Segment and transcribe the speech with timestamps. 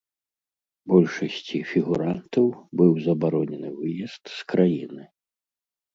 [0.93, 2.45] Большасці фігурантаў
[2.81, 5.03] быў забаронены выезд з краіны.